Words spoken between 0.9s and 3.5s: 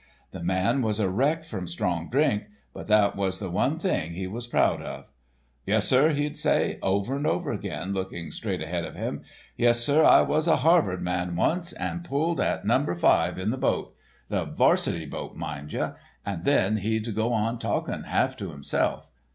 a wreck from strong drink, but that was